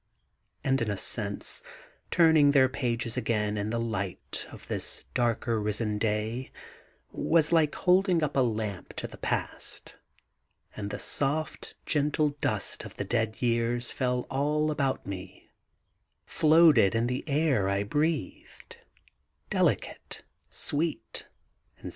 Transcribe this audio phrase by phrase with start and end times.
[0.63, 1.61] And, in a sense,
[2.09, 6.51] turning theii pages again in the light of this darker risen day
[7.11, 9.97] was like holding up a lamp to the past;
[10.75, 15.51] and the soft, gentle dust of the dead years fell all about me,
[16.25, 18.77] floated in the air I breathed,
[19.51, 21.27] delicate, sweet,
[21.77, 21.89] and sad.